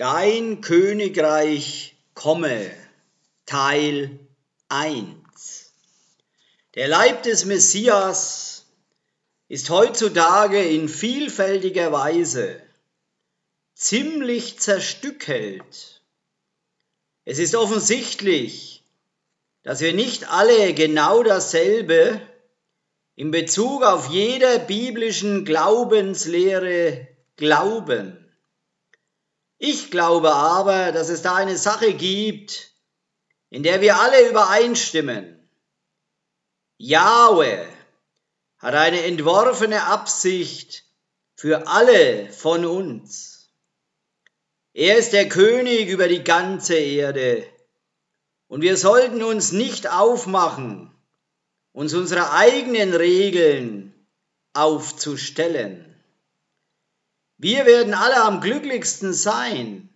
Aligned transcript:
Dein 0.00 0.62
Königreich 0.62 1.94
komme, 2.14 2.70
Teil 3.44 4.18
1. 4.70 5.74
Der 6.74 6.88
Leib 6.88 7.22
des 7.24 7.44
Messias 7.44 8.64
ist 9.48 9.68
heutzutage 9.68 10.64
in 10.64 10.88
vielfältiger 10.88 11.92
Weise 11.92 12.62
ziemlich 13.74 14.58
zerstückelt. 14.58 16.02
Es 17.26 17.38
ist 17.38 17.54
offensichtlich, 17.54 18.82
dass 19.64 19.82
wir 19.82 19.92
nicht 19.92 20.30
alle 20.30 20.72
genau 20.72 21.22
dasselbe 21.22 22.22
in 23.16 23.30
Bezug 23.30 23.82
auf 23.82 24.08
jede 24.08 24.60
biblischen 24.60 25.44
Glaubenslehre 25.44 27.06
glauben. 27.36 28.19
Ich 29.62 29.90
glaube 29.90 30.32
aber, 30.32 30.90
dass 30.90 31.10
es 31.10 31.20
da 31.20 31.34
eine 31.34 31.58
Sache 31.58 31.92
gibt, 31.92 32.72
in 33.50 33.62
der 33.62 33.82
wir 33.82 34.00
alle 34.00 34.26
übereinstimmen. 34.30 35.38
Yahweh 36.78 37.66
hat 38.56 38.74
eine 38.74 39.04
entworfene 39.04 39.84
Absicht 39.84 40.86
für 41.34 41.66
alle 41.66 42.32
von 42.32 42.64
uns. 42.64 43.50
Er 44.72 44.96
ist 44.96 45.12
der 45.12 45.28
König 45.28 45.90
über 45.90 46.08
die 46.08 46.24
ganze 46.24 46.76
Erde 46.76 47.46
und 48.48 48.62
wir 48.62 48.78
sollten 48.78 49.22
uns 49.22 49.52
nicht 49.52 49.90
aufmachen, 49.90 50.90
uns 51.72 51.92
unsere 51.92 52.32
eigenen 52.32 52.94
Regeln 52.94 53.94
aufzustellen. 54.54 55.89
Wir 57.42 57.64
werden 57.64 57.94
alle 57.94 58.22
am 58.22 58.42
glücklichsten 58.42 59.14
sein, 59.14 59.88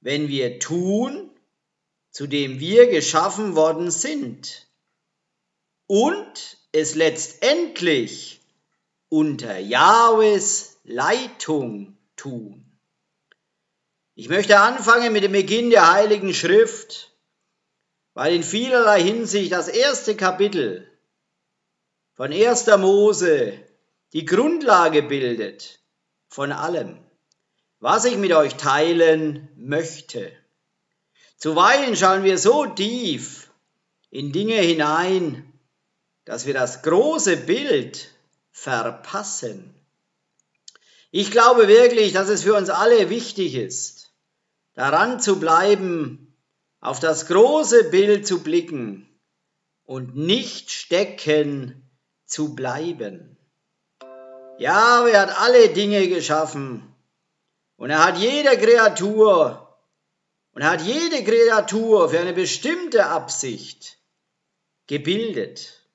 wenn 0.00 0.28
wir 0.28 0.60
tun, 0.60 1.28
zu 2.12 2.28
dem 2.28 2.60
wir 2.60 2.88
geschaffen 2.88 3.56
worden 3.56 3.90
sind 3.90 4.68
und 5.88 6.56
es 6.70 6.94
letztendlich 6.94 8.42
unter 9.08 9.58
Jahwes 9.58 10.78
Leitung 10.84 11.98
tun. 12.14 12.64
Ich 14.14 14.28
möchte 14.28 14.60
anfangen 14.60 15.12
mit 15.12 15.24
dem 15.24 15.32
Beginn 15.32 15.70
der 15.70 15.92
Heiligen 15.92 16.32
Schrift, 16.32 17.12
weil 18.14 18.36
in 18.36 18.44
vielerlei 18.44 19.02
Hinsicht 19.02 19.50
das 19.50 19.66
erste 19.66 20.14
Kapitel 20.14 20.88
von 22.12 22.32
1. 22.32 22.68
Mose 22.78 23.58
die 24.12 24.26
Grundlage 24.26 25.02
bildet 25.02 25.79
von 26.30 26.52
allem, 26.52 26.96
was 27.80 28.04
ich 28.04 28.16
mit 28.16 28.32
euch 28.32 28.54
teilen 28.54 29.48
möchte. 29.56 30.32
Zuweilen 31.36 31.96
schauen 31.96 32.22
wir 32.22 32.38
so 32.38 32.66
tief 32.66 33.50
in 34.10 34.30
Dinge 34.30 34.54
hinein, 34.54 35.52
dass 36.24 36.46
wir 36.46 36.54
das 36.54 36.82
große 36.82 37.36
Bild 37.36 38.14
verpassen. 38.52 39.74
Ich 41.10 41.32
glaube 41.32 41.66
wirklich, 41.66 42.12
dass 42.12 42.28
es 42.28 42.44
für 42.44 42.54
uns 42.54 42.70
alle 42.70 43.10
wichtig 43.10 43.56
ist, 43.56 44.12
daran 44.74 45.18
zu 45.18 45.40
bleiben, 45.40 46.36
auf 46.80 47.00
das 47.00 47.26
große 47.26 47.90
Bild 47.90 48.26
zu 48.26 48.42
blicken 48.44 49.08
und 49.82 50.14
nicht 50.14 50.70
stecken 50.70 51.90
zu 52.24 52.54
bleiben. 52.54 53.36
Ja, 54.60 55.08
er 55.08 55.22
hat 55.22 55.40
alle 55.40 55.70
Dinge 55.70 56.06
geschaffen. 56.08 56.94
Und 57.76 57.88
er 57.88 58.04
hat 58.04 58.18
jede 58.18 58.58
Kreatur 58.58 59.74
und 60.52 60.60
er 60.60 60.72
hat 60.72 60.82
jede 60.82 61.24
Kreatur 61.24 62.10
für 62.10 62.20
eine 62.20 62.34
bestimmte 62.34 63.06
Absicht 63.06 63.98
gebildet. 64.86 65.88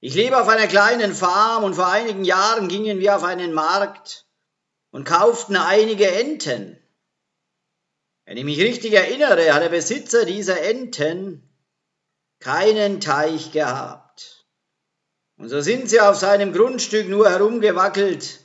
Ich 0.00 0.14
lebe 0.14 0.40
auf 0.40 0.48
einer 0.48 0.68
kleinen 0.68 1.14
Farm 1.14 1.64
und 1.64 1.74
vor 1.74 1.88
einigen 1.88 2.24
Jahren 2.24 2.68
gingen 2.68 2.98
wir 2.98 3.14
auf 3.14 3.24
einen 3.24 3.52
Markt 3.52 4.24
und 4.90 5.04
kauften 5.04 5.56
einige 5.56 6.10
Enten. 6.10 6.82
Wenn 8.24 8.38
ich 8.38 8.44
mich 8.44 8.58
richtig 8.58 8.94
erinnere, 8.94 9.52
hat 9.52 9.62
der 9.62 9.68
Besitzer 9.68 10.24
dieser 10.24 10.62
Enten 10.62 11.46
keinen 12.38 13.02
Teich 13.02 13.52
gehabt. 13.52 14.05
Und 15.38 15.48
so 15.48 15.60
sind 15.60 15.90
sie 15.90 16.00
auf 16.00 16.16
seinem 16.16 16.52
Grundstück 16.52 17.08
nur 17.08 17.28
herumgewackelt 17.28 18.40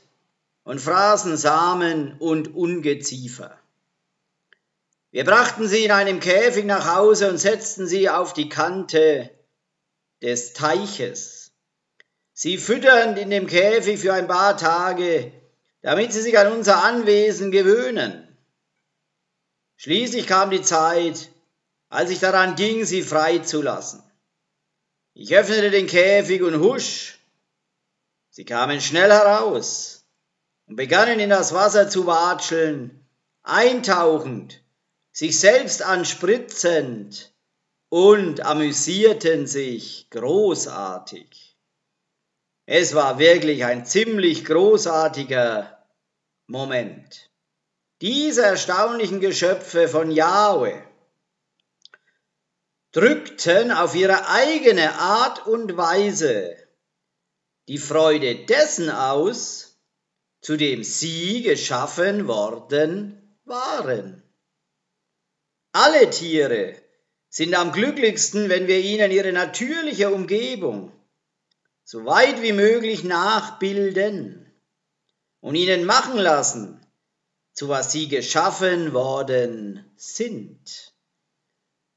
und 0.63 0.79
fraßen 0.79 1.38
Samen 1.38 2.18
und 2.19 2.53
Ungeziefer. 2.53 3.57
Wir 5.12 5.25
brachten 5.25 5.68
sie 5.68 5.85
in 5.85 5.91
einem 5.91 6.19
Käfig 6.19 6.66
nach 6.66 6.96
Hause 6.96 7.29
und 7.29 7.38
setzten 7.38 7.88
sie 7.88 8.09
auf 8.09 8.34
die 8.34 8.50
Kante 8.50 9.29
des 10.22 10.53
Teiches. 10.53 11.52
Sie 12.34 12.57
fütternd 12.57 13.18
in 13.18 13.29
dem 13.29 13.47
Käfig 13.47 14.00
für 14.00 14.13
ein 14.13 14.28
paar 14.28 14.58
Tage, 14.58 15.31
damit 15.81 16.13
sie 16.13 16.22
sich 16.22 16.38
an 16.38 16.52
unser 16.52 16.84
Anwesen 16.84 17.52
gewöhnen. 17.52 18.28
Schließlich 19.78 20.28
kam 20.28 20.50
die 20.50 20.62
Zeit, 20.62 21.29
als 21.90 22.09
ich 22.09 22.19
daran 22.19 22.56
ging, 22.56 22.85
sie 22.85 23.02
freizulassen. 23.02 24.03
Ich 25.23 25.35
öffnete 25.35 25.69
den 25.69 25.85
Käfig 25.85 26.41
und 26.41 26.59
husch, 26.61 27.19
sie 28.31 28.43
kamen 28.43 28.81
schnell 28.81 29.11
heraus 29.11 30.03
und 30.65 30.77
begannen 30.77 31.19
in 31.19 31.29
das 31.29 31.53
Wasser 31.53 31.91
zu 31.91 32.07
watscheln, 32.07 33.05
eintauchend, 33.43 34.63
sich 35.11 35.39
selbst 35.39 35.83
anspritzend 35.83 37.35
und 37.89 38.43
amüsierten 38.43 39.45
sich 39.45 40.09
großartig. 40.09 41.55
Es 42.65 42.95
war 42.95 43.19
wirklich 43.19 43.63
ein 43.63 43.85
ziemlich 43.85 44.43
großartiger 44.43 45.85
Moment. 46.47 47.29
Diese 48.01 48.41
erstaunlichen 48.41 49.19
Geschöpfe 49.19 49.87
von 49.87 50.09
Yahweh 50.09 50.81
drückten 52.91 53.72
auf 53.72 53.96
ihre 53.96 54.28
eigene 54.28 54.96
Art 54.96 55.47
und 55.47 55.78
Weise 55.78 56.57
die 57.68 57.78
Freude 57.78 58.46
dessen 58.46 58.90
aus, 58.90 59.78
zu 60.41 60.57
dem 60.57 60.84
sie 60.84 61.44
geschaffen 61.44 62.28
worden 62.28 63.38
waren. 63.46 64.24
Alle 65.72 66.09
Tiere 66.09 66.75
sind 67.29 67.53
am 67.53 67.72
glücklichsten, 67.72 68.50
wenn 68.50 68.68
wir 68.68 68.79
ihnen 68.79 69.12
ihre 69.12 69.31
natürliche 69.31 70.09
Umgebung 70.09 70.91
so 71.84 72.06
weit 72.06 72.41
wie 72.41 72.53
möglich 72.53 73.03
nachbilden 73.03 74.52
und 75.40 75.56
ihnen 75.56 75.85
machen 75.85 76.18
lassen, 76.18 76.85
zu 77.53 77.69
was 77.69 77.91
sie 77.91 78.08
geschaffen 78.08 78.94
worden 78.94 79.91
sind. 79.96 80.91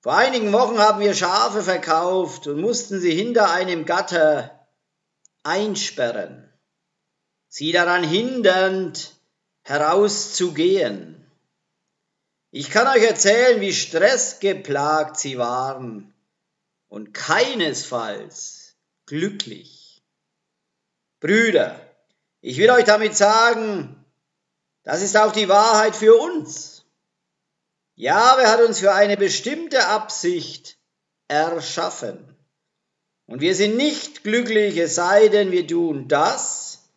Vor 0.04 0.14
einigen 0.14 0.52
Wochen 0.52 0.78
haben 0.78 1.00
wir 1.00 1.14
Schafe 1.14 1.62
verkauft 1.62 2.46
und 2.46 2.60
mussten 2.60 3.00
sie 3.00 3.14
hinter 3.14 3.50
einem 3.50 3.86
Gatter 3.86 4.68
einsperren, 5.42 6.52
sie 7.48 7.72
daran 7.72 8.04
hindernd 8.04 9.14
herauszugehen. 9.62 11.26
Ich 12.50 12.68
kann 12.68 12.86
euch 12.86 13.02
erzählen, 13.02 13.62
wie 13.62 13.72
stressgeplagt 13.72 15.18
sie 15.18 15.38
waren 15.38 16.12
und 16.88 17.14
keinesfalls 17.14 18.74
glücklich. 19.06 20.02
Brüder, 21.18 21.80
ich 22.42 22.58
will 22.58 22.68
euch 22.68 22.84
damit 22.84 23.16
sagen, 23.16 24.04
das 24.82 25.00
ist 25.00 25.16
auch 25.16 25.32
die 25.32 25.48
Wahrheit 25.48 25.96
für 25.96 26.14
uns. 26.14 26.73
Jahwe 27.96 28.48
hat 28.48 28.60
uns 28.60 28.80
für 28.80 28.92
eine 28.92 29.16
bestimmte 29.16 29.86
Absicht 29.86 30.76
erschaffen. 31.28 32.36
Und 33.26 33.40
wir 33.40 33.54
sind 33.54 33.76
nicht 33.76 34.24
glücklich, 34.24 34.76
es 34.76 34.96
sei 34.96 35.28
denn, 35.28 35.50
wir 35.50 35.66
tun 35.66 36.08
das, 36.08 36.90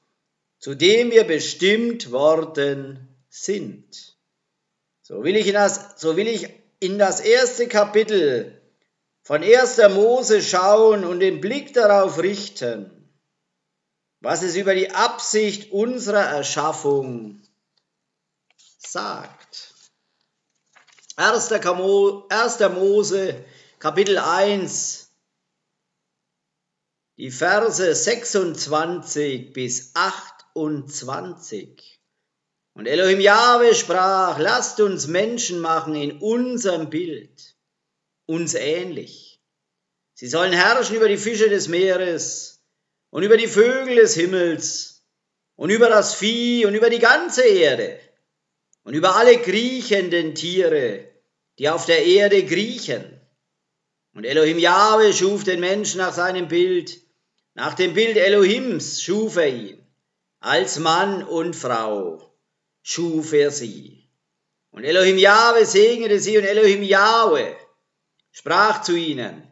zu 0.60 0.76
dem 0.76 1.12
wir 1.12 1.24
bestimmt 1.24 2.12
worden 2.12 3.08
sind. 3.30 4.18
So 5.02 5.24
will 5.24 5.38
ich 5.38 5.48
in 5.48 5.54
das, 5.54 6.00
so 6.02 6.18
will 6.18 6.28
ich 6.28 6.50
in 6.80 7.00
das 7.00 7.22
erste 7.22 7.68
Kapitel 7.68 8.62
von 9.22 9.44
1. 9.44 9.78
Mose 9.94 10.42
schauen 10.42 11.06
und 11.06 11.20
den 11.20 11.40
Blick 11.40 11.74
darauf 11.74 12.22
richten, 12.22 12.92
was 14.20 14.42
es 14.42 14.56
über 14.56 14.74
die 14.74 14.92
Absicht 14.92 15.72
unserer 15.72 16.24
Erschaffung 16.24 17.42
sagt. 18.80 19.37
1. 21.20 21.50
Mose, 22.76 23.44
Kapitel 23.80 24.20
1, 24.20 25.12
die 27.18 27.32
Verse 27.32 27.96
26 27.96 29.52
bis 29.52 29.96
28. 29.96 32.00
Und 32.76 32.86
Elohim 32.86 33.20
Jahwe 33.20 33.74
sprach, 33.74 34.38
lasst 34.38 34.80
uns 34.80 35.08
Menschen 35.08 35.60
machen 35.60 35.96
in 35.96 36.20
unserem 36.20 36.92
Bild, 36.92 37.56
uns 38.28 38.54
ähnlich. 38.54 39.42
Sie 40.14 40.28
sollen 40.28 40.54
herrschen 40.54 40.98
über 40.98 41.08
die 41.08 41.18
Fische 41.18 41.50
des 41.50 41.68
Meeres 41.68 42.62
und 43.10 43.24
über 43.24 43.38
die 43.38 43.48
Vögel 43.48 43.96
des 43.96 44.14
Himmels 44.14 45.04
und 45.56 45.72
über 45.72 45.90
das 45.90 46.14
Vieh 46.14 46.68
und 46.68 46.76
über 46.76 46.92
die 46.92 47.00
ganze 47.00 47.42
Erde 47.42 48.02
und 48.88 48.94
über 48.94 49.18
alle 49.18 49.42
kriechenden 49.42 50.34
Tiere, 50.34 51.07
die 51.58 51.70
auf 51.70 51.86
der 51.86 52.06
Erde 52.06 52.46
kriechen. 52.46 53.20
Und 54.14 54.26
Elohim 54.26 54.60
Jahwe 54.60 55.14
schuf 55.14 55.44
den 55.44 55.60
Menschen 55.60 56.00
nach 56.00 56.14
seinem 56.14 56.48
Bild, 56.48 56.98
nach 57.54 57.74
dem 57.74 57.94
Bild 57.94 58.18
Elohims 58.18 59.02
schuf 59.02 59.38
er 59.38 59.50
ihn, 59.50 59.86
als 60.40 60.80
Mann 60.80 61.24
und 61.24 61.56
Frau 61.56 62.32
schuf 62.84 63.34
er 63.34 63.52
sie. 63.52 64.08
Und 64.72 64.84
Elohim 64.84 65.18
Jahwe 65.18 65.66
segnete 65.66 66.20
sie 66.20 66.38
und 66.38 66.44
Elohim 66.44 66.84
Jahwe 66.84 67.56
sprach 68.32 68.82
zu 68.82 68.96
ihnen, 68.96 69.44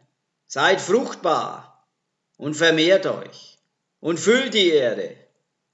seid 0.46 0.80
fruchtbar 0.80 1.84
und 2.36 2.54
vermehrt 2.54 3.06
euch 3.06 3.58
und 3.98 4.20
füllt 4.20 4.54
die 4.54 4.70
Erde 4.70 5.16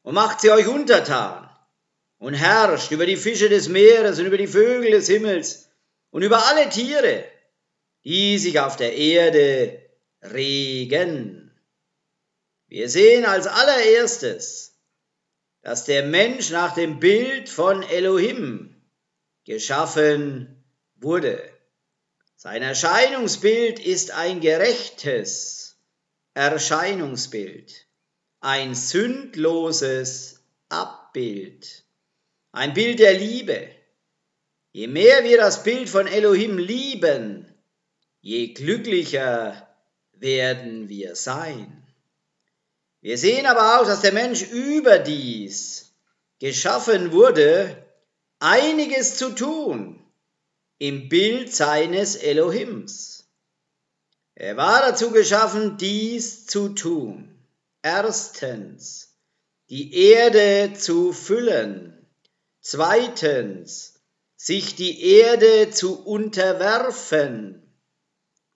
und 0.02 0.14
macht 0.14 0.40
sie 0.40 0.50
euch 0.50 0.66
untertan 0.66 1.50
und 2.18 2.34
herrscht 2.34 2.90
über 2.92 3.04
die 3.04 3.16
Fische 3.16 3.50
des 3.50 3.68
Meeres 3.68 4.18
und 4.18 4.26
über 4.26 4.38
die 4.38 4.46
Vögel 4.46 4.92
des 4.92 5.08
Himmels 5.08 5.68
und 6.12 6.22
über 6.22 6.46
alle 6.46 6.68
Tiere, 6.68 7.24
die 8.04 8.38
sich 8.38 8.60
auf 8.60 8.76
der 8.76 8.94
Erde 8.94 9.82
regen. 10.22 11.50
Wir 12.68 12.88
sehen 12.88 13.24
als 13.24 13.46
allererstes, 13.46 14.76
dass 15.62 15.84
der 15.84 16.04
Mensch 16.04 16.50
nach 16.50 16.74
dem 16.74 17.00
Bild 17.00 17.48
von 17.48 17.82
Elohim 17.82 18.76
geschaffen 19.44 20.64
wurde. 20.96 21.42
Sein 22.36 22.62
Erscheinungsbild 22.62 23.78
ist 23.78 24.10
ein 24.10 24.40
gerechtes 24.40 25.76
Erscheinungsbild, 26.34 27.86
ein 28.40 28.74
sündloses 28.74 30.42
Abbild, 30.68 31.84
ein 32.50 32.74
Bild 32.74 32.98
der 32.98 33.14
Liebe. 33.14 33.70
Je 34.72 34.86
mehr 34.86 35.22
wir 35.24 35.36
das 35.36 35.62
Bild 35.62 35.88
von 35.90 36.06
Elohim 36.06 36.56
lieben, 36.56 37.46
je 38.20 38.54
glücklicher 38.54 39.68
werden 40.12 40.88
wir 40.88 41.14
sein. 41.14 41.86
Wir 43.02 43.18
sehen 43.18 43.44
aber 43.46 43.80
auch, 43.80 43.86
dass 43.86 44.00
der 44.00 44.12
Mensch 44.12 44.42
überdies 44.42 45.92
geschaffen 46.38 47.12
wurde, 47.12 47.84
einiges 48.38 49.16
zu 49.16 49.30
tun 49.30 50.02
im 50.78 51.08
Bild 51.08 51.54
seines 51.54 52.16
Elohims. 52.16 53.28
Er 54.34 54.56
war 54.56 54.80
dazu 54.80 55.10
geschaffen, 55.10 55.76
dies 55.76 56.46
zu 56.46 56.70
tun. 56.70 57.28
Erstens, 57.82 59.14
die 59.68 59.94
Erde 59.94 60.72
zu 60.74 61.12
füllen. 61.12 62.06
Zweitens, 62.60 63.91
sich 64.42 64.74
die 64.74 65.20
Erde 65.20 65.70
zu 65.70 66.04
unterwerfen. 66.04 67.62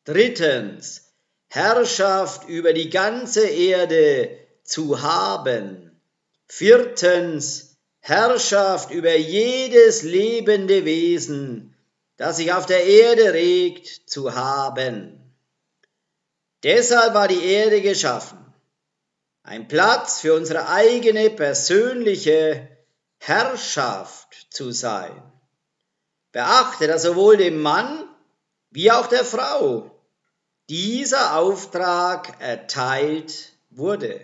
Drittens, 0.02 1.12
Herrschaft 1.46 2.48
über 2.48 2.72
die 2.72 2.90
ganze 2.90 3.46
Erde 3.46 4.36
zu 4.64 5.00
haben. 5.00 6.02
Viertens, 6.48 7.76
Herrschaft 8.00 8.90
über 8.90 9.14
jedes 9.14 10.02
lebende 10.02 10.84
Wesen, 10.84 11.76
das 12.16 12.38
sich 12.38 12.52
auf 12.52 12.66
der 12.66 12.84
Erde 12.84 13.32
regt, 13.32 14.10
zu 14.10 14.34
haben. 14.34 15.36
Deshalb 16.64 17.14
war 17.14 17.28
die 17.28 17.44
Erde 17.44 17.80
geschaffen. 17.80 18.44
Ein 19.44 19.68
Platz 19.68 20.18
für 20.20 20.34
unsere 20.34 20.68
eigene 20.68 21.30
persönliche 21.30 22.76
Herrschaft 23.18 24.48
zu 24.50 24.72
sein. 24.72 25.35
Beachte, 26.36 26.86
dass 26.86 27.00
sowohl 27.00 27.38
dem 27.38 27.62
Mann 27.62 28.04
wie 28.68 28.90
auch 28.90 29.06
der 29.06 29.24
Frau 29.24 29.90
dieser 30.68 31.38
Auftrag 31.38 32.42
erteilt 32.42 33.54
wurde. 33.70 34.20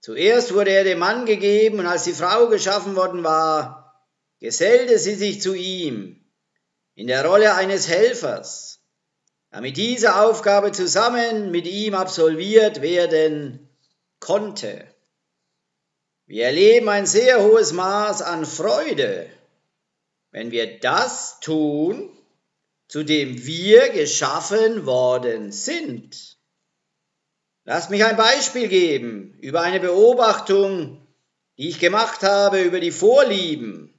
Zuerst 0.00 0.52
wurde 0.52 0.72
er 0.72 0.82
dem 0.82 0.98
Mann 0.98 1.26
gegeben 1.26 1.78
und 1.78 1.86
als 1.86 2.02
die 2.02 2.14
Frau 2.14 2.48
geschaffen 2.48 2.96
worden 2.96 3.22
war, 3.22 4.02
gesellte 4.40 4.98
sie 4.98 5.14
sich 5.14 5.40
zu 5.40 5.54
ihm 5.54 6.20
in 6.96 7.06
der 7.06 7.24
Rolle 7.24 7.54
eines 7.54 7.86
Helfers, 7.86 8.80
damit 9.52 9.76
diese 9.76 10.16
Aufgabe 10.16 10.72
zusammen 10.72 11.52
mit 11.52 11.68
ihm 11.68 11.94
absolviert 11.94 12.82
werden 12.82 13.70
konnte. 14.18 14.84
Wir 16.26 16.46
erleben 16.46 16.88
ein 16.88 17.06
sehr 17.06 17.40
hohes 17.40 17.72
Maß 17.72 18.20
an 18.20 18.44
Freude, 18.44 19.30
wenn 20.30 20.50
wir 20.50 20.78
das 20.78 21.40
tun, 21.40 22.10
zu 22.88 23.02
dem 23.02 23.44
wir 23.44 23.90
geschaffen 23.90 24.86
worden 24.86 25.52
sind. 25.52 26.36
Lass 27.64 27.90
mich 27.90 28.04
ein 28.04 28.16
Beispiel 28.16 28.68
geben 28.68 29.38
über 29.40 29.60
eine 29.60 29.80
Beobachtung, 29.80 31.06
die 31.56 31.68
ich 31.68 31.78
gemacht 31.78 32.22
habe 32.22 32.62
über 32.62 32.80
die 32.80 32.90
Vorlieben 32.90 33.94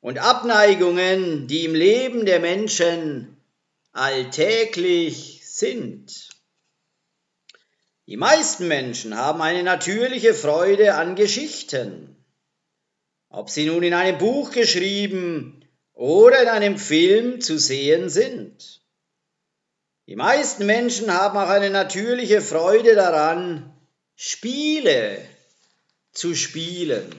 und 0.00 0.18
Abneigungen, 0.18 1.48
die 1.48 1.64
im 1.64 1.74
Leben 1.74 2.24
der 2.24 2.40
Menschen 2.40 3.36
alltäglich 3.92 5.42
sind. 5.44 6.28
Die 8.06 8.16
meisten 8.16 8.68
Menschen 8.68 9.16
haben 9.16 9.40
eine 9.40 9.62
natürliche 9.62 10.34
Freude 10.34 10.94
an 10.94 11.16
Geschichten. 11.16 12.13
Ob 13.36 13.50
sie 13.50 13.66
nun 13.66 13.82
in 13.82 13.94
einem 13.94 14.16
Buch 14.18 14.52
geschrieben 14.52 15.68
oder 15.92 16.40
in 16.42 16.48
einem 16.48 16.78
Film 16.78 17.40
zu 17.40 17.58
sehen 17.58 18.08
sind. 18.08 18.80
Die 20.06 20.14
meisten 20.14 20.66
Menschen 20.66 21.12
haben 21.12 21.36
auch 21.36 21.48
eine 21.48 21.70
natürliche 21.70 22.40
Freude 22.40 22.94
daran, 22.94 23.74
Spiele 24.14 25.18
zu 26.12 26.36
spielen. 26.36 27.12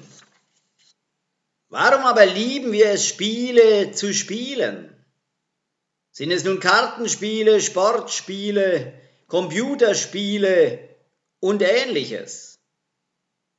Warum 1.67 2.05
aber 2.05 2.25
lieben 2.25 2.71
wir 2.71 2.91
es, 2.91 3.05
Spiele 3.05 3.91
zu 3.91 4.13
spielen? 4.13 4.95
Sind 6.11 6.31
es 6.31 6.45
nun 6.45 6.61
Kartenspiele, 6.61 7.59
Sportspiele, 7.59 8.93
Computerspiele 9.27 10.79
und 11.41 11.61
ähnliches? 11.61 12.57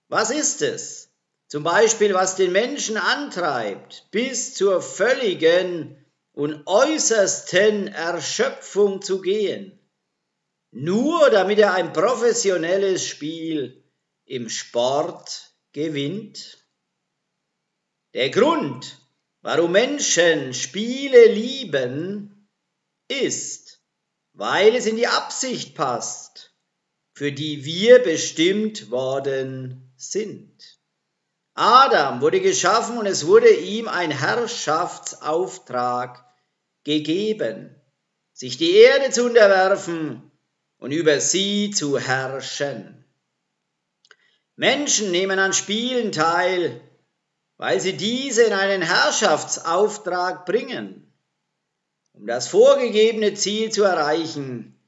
Was 0.09 0.31
ist 0.31 0.63
es? 0.63 1.06
Zum 1.49 1.63
Beispiel, 1.63 2.13
was 2.13 2.35
den 2.35 2.51
Menschen 2.51 2.97
antreibt, 2.97 4.09
bis 4.11 4.55
zur 4.55 4.83
völligen 4.83 6.05
und 6.33 6.67
äußersten 6.67 7.89
Erschöpfung 7.89 9.01
zu 9.01 9.21
gehen, 9.21 9.79
nur 10.73 11.31
damit 11.31 11.59
er 11.59 11.75
ein 11.75 11.93
professionelles 11.93 13.07
Spiel 13.07 13.85
im 14.25 14.49
Sport 14.49 15.55
gewinnt? 15.73 16.67
Der 18.13 18.31
Grund, 18.31 18.99
warum 19.43 19.73
Menschen 19.73 20.53
Spiele 20.53 21.27
lieben, 21.27 22.51
ist, 23.09 23.81
weil 24.33 24.75
es 24.75 24.87
in 24.87 24.97
die 24.97 25.07
Absicht 25.07 25.77
passt, 25.77 26.55
für 27.13 27.31
die 27.31 27.65
wir 27.65 28.01
bestimmt 28.01 28.91
worden 28.91 29.93
sind. 29.97 30.76
Adam 31.57 32.21
wurde 32.21 32.41
geschaffen 32.43 32.99
und 32.99 33.07
es 33.07 33.27
wurde 33.27 33.49
ihm 33.49 33.89
ein 33.89 34.11
Herrschaftsauftrag 34.11 36.23
gegeben, 36.85 37.75
sich 38.35 38.59
die 38.59 38.77
Erde 38.77 39.11
zu 39.11 39.25
unterwerfen 39.25 40.31
und 40.77 40.93
über 40.93 41.19
sie 41.19 41.71
zu 41.71 41.99
herrschen. 41.99 43.07
Menschen 44.55 45.11
nehmen 45.11 45.39
an 45.39 45.55
Spielen 45.55 46.13
teil, 46.13 46.83
weil 47.57 47.81
sie 47.81 47.97
diese 47.97 48.43
in 48.43 48.53
einen 48.53 48.83
Herrschaftsauftrag 48.83 50.45
bringen, 50.45 51.11
um 52.13 52.27
das 52.27 52.49
vorgegebene 52.49 53.33
Ziel 53.33 53.73
zu 53.73 53.83
erreichen. 53.83 54.79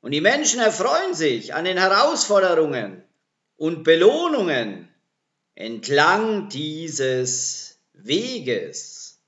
Und 0.00 0.12
die 0.12 0.20
Menschen 0.20 0.60
erfreuen 0.60 1.14
sich 1.14 1.54
an 1.54 1.64
den 1.64 1.78
Herausforderungen 1.78 3.02
und 3.56 3.84
Belohnungen, 3.84 4.90
entlang 5.54 6.48
dieses 6.48 7.78
Weges. 7.92 9.20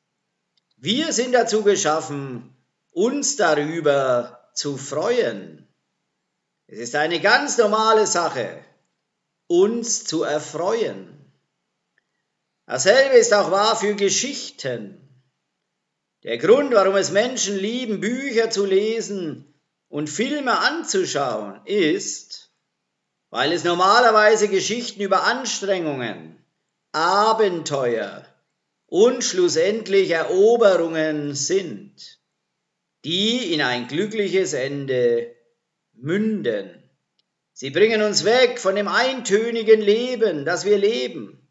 Wir 0.77 1.13
sind 1.13 1.33
dazu 1.33 1.63
geschaffen, 1.63 2.57
uns 2.91 3.37
darüber 3.37 4.51
zu 4.55 4.77
freuen. 4.77 5.69
Es 6.67 6.79
ist 6.79 6.95
eine 6.95 7.21
ganz 7.21 7.59
normale 7.59 8.07
Sache, 8.07 8.65
uns 9.47 10.05
zu 10.05 10.23
erfreuen. 10.23 11.23
Dasselbe 12.67 13.17
ist 13.17 13.35
auch 13.35 13.51
wahr 13.51 13.77
für 13.77 13.95
Geschichten. 13.95 14.99
Der 16.23 16.39
Grund, 16.39 16.73
warum 16.73 16.97
es 16.97 17.11
Menschen 17.11 17.57
lieben, 17.59 18.01
Bücher 18.01 18.51
zu 18.51 18.65
lesen 18.65 19.55
und 19.89 20.09
Filme 20.09 20.59
anzuschauen, 20.59 21.61
ist, 21.67 22.42
weil 23.33 23.51
es 23.53 23.65
normalerweise 23.65 24.47
Geschichten 24.47 25.01
über 25.01 25.25
Anstrengungen, 25.25 26.37
Abenteuer 26.93 28.27
und 28.85 29.25
schlussendlich 29.25 30.11
Eroberungen 30.11 31.35
sind, 31.35 32.21
die 33.07 33.55
in 33.55 33.63
ein 33.63 33.89
glückliches 33.89 34.53
Ende 34.53 35.35
münden. 35.95 36.83
Sie 37.55 37.71
bringen 37.71 38.03
uns 38.03 38.27
weg 38.27 38.61
von 38.61 38.77
dem 38.77 38.87
eintönigen 38.87 39.81
Leben, 39.81 40.45
das 40.45 40.67
wir 40.67 40.77
leben 40.77 41.49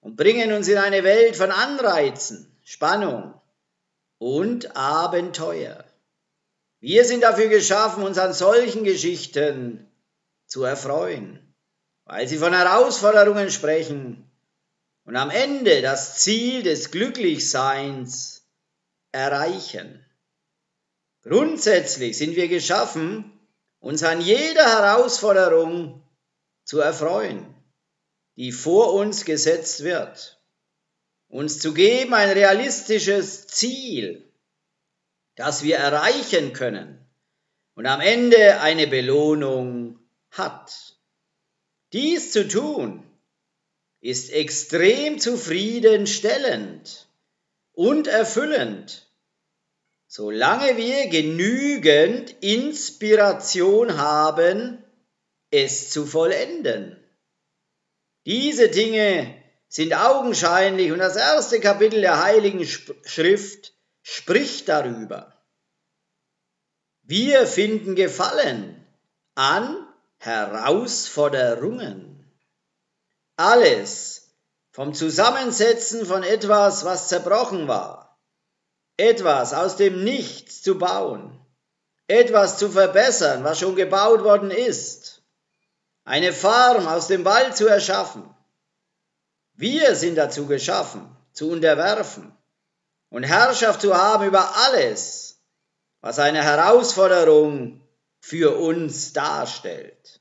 und 0.00 0.16
bringen 0.16 0.50
uns 0.50 0.66
in 0.66 0.78
eine 0.78 1.04
Welt 1.04 1.36
von 1.36 1.52
Anreizen, 1.52 2.58
Spannung 2.64 3.40
und 4.18 4.76
Abenteuer. 4.76 5.84
Wir 6.80 7.04
sind 7.04 7.22
dafür 7.22 7.46
geschaffen, 7.46 8.02
uns 8.02 8.18
an 8.18 8.32
solchen 8.32 8.82
Geschichten 8.82 9.89
zu 10.50 10.64
erfreuen, 10.64 11.54
weil 12.04 12.28
sie 12.28 12.36
von 12.36 12.52
Herausforderungen 12.52 13.50
sprechen 13.50 14.30
und 15.04 15.16
am 15.16 15.30
Ende 15.30 15.80
das 15.80 16.18
Ziel 16.18 16.62
des 16.62 16.90
Glücklichseins 16.90 18.46
erreichen. 19.12 20.04
Grundsätzlich 21.22 22.18
sind 22.18 22.36
wir 22.36 22.48
geschaffen, 22.48 23.40
uns 23.78 24.02
an 24.02 24.20
jeder 24.20 24.66
Herausforderung 24.66 26.02
zu 26.64 26.80
erfreuen 26.80 27.54
die 28.40 28.52
vor 28.52 28.94
uns 28.94 29.26
gesetzt 29.26 29.84
wird. 29.84 30.40
Uns 31.28 31.58
zu 31.58 31.74
geben 31.74 32.14
ein 32.14 32.30
realistisches 32.30 33.46
Ziel, 33.46 34.32
das 35.36 35.62
wir 35.62 35.76
erreichen 35.76 36.54
können 36.54 37.06
und 37.74 37.84
am 37.84 38.00
Ende 38.00 38.62
eine 38.62 38.86
Belohnung 38.86 39.99
hat. 40.30 40.96
Dies 41.92 42.32
zu 42.32 42.46
tun 42.46 43.04
ist 44.00 44.30
extrem 44.30 45.18
zufriedenstellend 45.18 47.08
und 47.72 48.06
erfüllend, 48.06 49.10
solange 50.06 50.76
wir 50.76 51.08
genügend 51.08 52.30
Inspiration 52.42 53.98
haben, 53.98 54.82
es 55.50 55.90
zu 55.90 56.06
vollenden. 56.06 56.96
Diese 58.24 58.68
Dinge 58.68 59.42
sind 59.68 59.94
augenscheinlich 59.94 60.92
und 60.92 60.98
das 60.98 61.16
erste 61.16 61.60
Kapitel 61.60 62.00
der 62.00 62.22
Heiligen 62.22 62.64
Schrift 62.66 63.74
spricht 64.02 64.68
darüber. 64.68 65.40
Wir 67.02 67.46
finden 67.46 67.94
Gefallen 67.96 68.86
an 69.34 69.86
Herausforderungen. 70.20 72.30
Alles 73.36 74.28
vom 74.70 74.92
Zusammensetzen 74.92 76.04
von 76.04 76.22
etwas, 76.22 76.84
was 76.84 77.08
zerbrochen 77.08 77.68
war, 77.68 78.20
etwas 78.98 79.54
aus 79.54 79.76
dem 79.76 80.04
Nichts 80.04 80.62
zu 80.62 80.78
bauen, 80.78 81.40
etwas 82.06 82.58
zu 82.58 82.68
verbessern, 82.68 83.44
was 83.44 83.60
schon 83.60 83.76
gebaut 83.76 84.22
worden 84.22 84.50
ist, 84.50 85.22
eine 86.04 86.34
Farm 86.34 86.86
aus 86.86 87.06
dem 87.06 87.24
Wald 87.24 87.56
zu 87.56 87.66
erschaffen. 87.66 88.28
Wir 89.54 89.96
sind 89.96 90.16
dazu 90.16 90.46
geschaffen, 90.46 91.16
zu 91.32 91.50
unterwerfen 91.50 92.36
und 93.08 93.22
Herrschaft 93.22 93.80
zu 93.80 93.96
haben 93.96 94.26
über 94.26 94.54
alles, 94.54 95.38
was 96.02 96.18
eine 96.18 96.42
Herausforderung 96.42 97.80
für 98.20 98.56
uns 98.56 99.12
darstellt. 99.12 100.20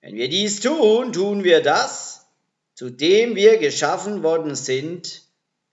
Wenn 0.00 0.14
wir 0.14 0.28
dies 0.28 0.60
tun, 0.60 1.12
tun 1.12 1.42
wir 1.42 1.62
das, 1.62 2.26
zu 2.74 2.90
dem 2.90 3.34
wir 3.34 3.58
geschaffen 3.58 4.22
worden 4.22 4.54
sind, 4.54 5.22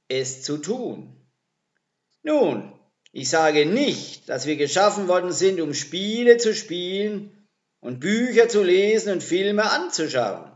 es 0.08 0.44
zu 0.44 0.58
tun. 0.58 1.16
Nun, 2.24 2.74
ich 3.12 3.30
sage 3.30 3.66
nicht, 3.66 4.30
dass 4.30 4.48
wir 4.48 4.56
geschaffen 4.56 5.08
worden 5.08 5.32
sind, 5.32 5.62
um 5.62 5.74
Spiele 5.74 6.38
zu 6.38 6.56
spielen 6.56 7.48
und 7.80 8.00
Bücher 8.00 8.48
zu 8.48 8.64
lesen 8.64 9.14
und 9.14 9.24
Filme 9.24 9.70
anzuschauen. 9.70 10.52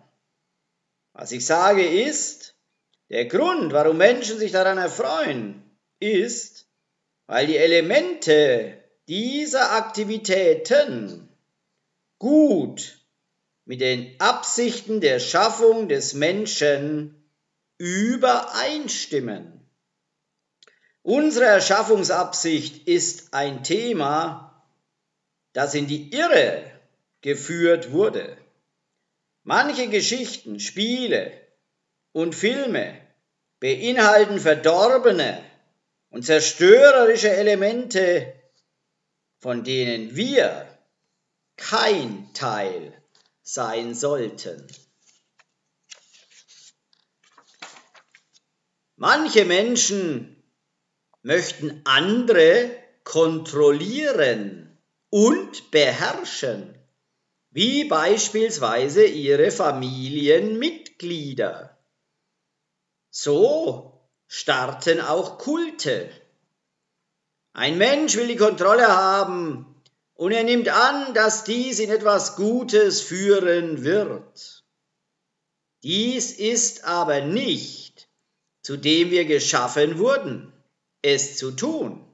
Was 1.13 1.31
ich 1.31 1.45
sage 1.45 1.85
ist, 1.85 2.55
der 3.09 3.25
Grund, 3.25 3.73
warum 3.73 3.97
Menschen 3.97 4.39
sich 4.39 4.51
daran 4.51 4.77
erfreuen, 4.77 5.61
ist, 5.99 6.67
weil 7.25 7.47
die 7.47 7.57
Elemente 7.57 8.76
dieser 9.07 9.71
Aktivitäten 9.71 11.29
gut 12.19 12.99
mit 13.65 13.81
den 13.81 14.15
Absichten 14.19 15.01
der 15.01 15.19
Schaffung 15.19 15.87
des 15.87 16.13
Menschen 16.13 17.29
übereinstimmen. 17.77 19.61
Unsere 21.03 21.45
Erschaffungsabsicht 21.45 22.87
ist 22.87 23.33
ein 23.33 23.63
Thema, 23.63 24.65
das 25.53 25.73
in 25.73 25.87
die 25.87 26.13
Irre 26.13 26.69
geführt 27.21 27.91
wurde. 27.91 28.37
Manche 29.43 29.87
Geschichten, 29.87 30.59
Spiele 30.59 31.31
und 32.11 32.35
Filme 32.35 32.99
beinhalten 33.59 34.39
verdorbene 34.39 35.41
und 36.09 36.25
zerstörerische 36.25 37.29
Elemente, 37.29 38.33
von 39.39 39.63
denen 39.63 40.15
wir 40.15 40.67
kein 41.55 42.33
Teil 42.33 42.99
sein 43.41 43.93
sollten. 43.93 44.67
Manche 48.95 49.45
Menschen 49.45 50.43
möchten 51.21 51.81
andere 51.85 52.75
kontrollieren 53.03 54.77
und 55.09 55.71
beherrschen 55.71 56.73
wie 57.51 57.85
beispielsweise 57.85 59.05
ihre 59.05 59.51
Familienmitglieder. 59.51 61.77
So 63.09 64.09
starten 64.27 64.99
auch 65.01 65.39
Kulte. 65.39 66.11
Ein 67.57 67.79
Mensch 67.79 68.15
will 68.15 68.27
die 68.27 68.35
Kontrolle 68.35 68.87
haben 68.87 69.65
und 70.13 70.31
er 70.31 70.43
nimmt 70.43 70.69
an, 70.69 71.15
dass 71.15 71.43
dies 71.43 71.79
in 71.79 71.89
etwas 71.89 72.35
Gutes 72.35 73.01
führen 73.01 73.83
wird. 73.83 74.63
Dies 75.81 76.33
ist 76.33 76.83
aber 76.83 77.21
nicht, 77.21 78.09
zu 78.61 78.77
dem 78.77 79.09
wir 79.09 79.25
geschaffen 79.25 79.97
wurden, 79.97 80.53
es 81.01 81.37
zu 81.37 81.49
tun. 81.49 82.05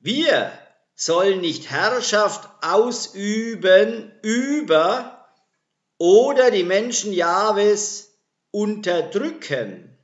Wir 0.00 0.50
soll 0.96 1.36
nicht 1.36 1.70
Herrschaft 1.70 2.50
ausüben 2.60 4.10
über 4.22 5.28
oder 5.96 6.50
die 6.50 6.64
Menschen 6.64 7.12
Jahwes 7.12 8.18
unterdrücken. 8.50 9.95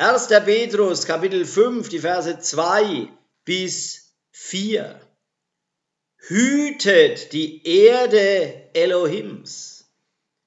1. 0.00 0.28
Petrus 0.28 1.04
Kapitel 1.04 1.44
5, 1.44 1.90
die 1.90 1.98
Verse 1.98 2.38
2 2.38 3.08
bis 3.44 4.14
4. 4.30 4.98
Hütet 6.16 7.32
die 7.32 7.66
Erde 7.66 8.70
Elohims, 8.72 9.84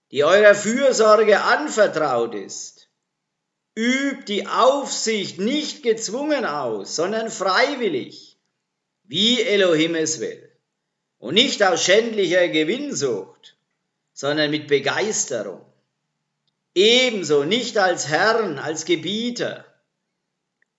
die 0.10 0.24
eurer 0.24 0.56
Fürsorge 0.56 1.42
anvertraut 1.42 2.34
ist 2.34 2.74
übt 3.76 4.26
die 4.28 4.48
Aufsicht 4.48 5.40
nicht 5.40 5.84
gezwungen 5.84 6.46
aus, 6.46 6.96
sondern 6.96 7.30
freiwillig, 7.30 8.38
wie 9.04 9.42
Elohim 9.42 9.96
es 9.96 10.20
will. 10.20 10.50
Und 11.18 11.36
nicht 11.36 11.64
aus 11.64 11.84
schändlicher 11.84 12.48
Gewinnsucht, 12.50 13.58
sondern 14.14 14.52
mit 14.52 14.68
Begeisterung. 14.68 15.66
Ebenso 16.76 17.44
nicht 17.44 17.78
als 17.78 18.08
Herrn, 18.08 18.58
als 18.58 18.86
Gebieter, 18.86 19.66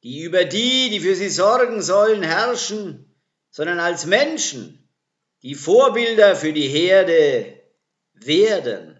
die 0.02 0.22
über 0.22 0.44
die, 0.44 0.90
die 0.90 1.00
für 1.00 1.14
sie 1.14 1.28
sorgen 1.28 1.82
sollen, 1.82 2.22
herrschen, 2.22 3.14
sondern 3.50 3.78
als 3.78 4.06
Menschen, 4.06 4.88
die 5.42 5.54
Vorbilder 5.54 6.34
für 6.34 6.52
die 6.52 6.68
Herde 6.68 7.60
werden. 8.12 8.98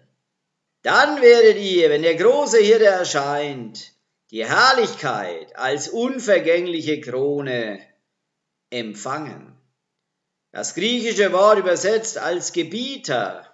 Dann 0.83 1.21
werdet 1.21 1.57
ihr, 1.57 1.89
wenn 1.89 2.03
der 2.03 2.15
große 2.15 2.59
Hirte 2.59 2.85
erscheint, 2.85 3.93
die 4.31 4.45
Herrlichkeit 4.45 5.55
als 5.55 5.89
unvergängliche 5.89 7.01
Krone 7.01 7.79
empfangen. 8.69 9.57
Das 10.51 10.73
griechische 10.75 11.33
Wort 11.33 11.59
übersetzt 11.59 12.17
als 12.17 12.53
Gebieter 12.53 13.44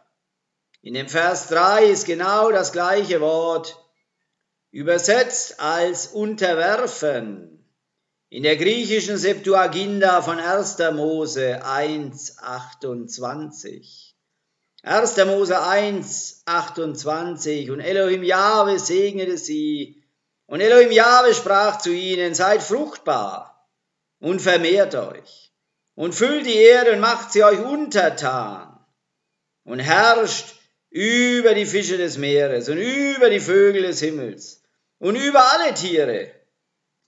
in 0.82 0.96
dem 0.96 1.08
Vers 1.08 1.48
3 1.50 1.86
ist 1.86 2.06
genau 2.06 2.52
das 2.52 2.72
gleiche 2.72 3.22
Wort 3.22 3.78
übersetzt 4.72 5.60
als 5.60 6.08
unterwerfen. 6.08 7.66
In 8.30 8.44
der 8.44 8.56
griechischen 8.56 9.18
Septuaginta 9.18 10.22
von 10.22 10.40
1. 10.40 10.78
Mose 10.94 11.64
1, 11.64 12.38
28. 12.40 14.16
1. 14.84 15.18
Mose 15.26 15.62
1, 15.62 16.44
28. 16.46 17.70
Und 17.70 17.82
Elohim 17.82 18.24
Jahwe 18.24 18.80
segnete 18.80 19.38
sie. 19.38 20.02
Und 20.48 20.62
Elohim 20.62 20.92
Jahwe 20.92 21.34
sprach 21.34 21.78
zu 21.80 21.92
ihnen, 21.92 22.34
seid 22.34 22.64
fruchtbar 22.64 23.70
und 24.20 24.42
vermehrt 24.42 24.96
euch 24.96 25.52
und 25.96 26.16
füllt 26.16 26.46
die 26.46 26.56
Erde 26.56 26.94
und 26.94 27.00
macht 27.00 27.32
sie 27.32 27.44
euch 27.44 27.60
untertan 27.60 28.80
und 29.64 29.80
herrscht 29.80 30.56
über 30.92 31.54
die 31.54 31.66
Fische 31.66 31.98
des 31.98 32.18
Meeres 32.18 32.70
und 32.70 32.78
über 32.78 33.30
die 33.30 33.40
Vögel 33.40 33.84
des 33.84 34.02
Himmels 34.02 34.62
und 35.00 35.16
über 35.16 35.42
alle 35.54 35.74
Tiere, 35.74 36.30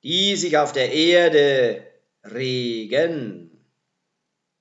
die 0.02 0.36
sich 0.38 0.58
auf 0.58 0.72
der 0.72 0.92
Erde 0.92 1.86
regen. 2.24 3.52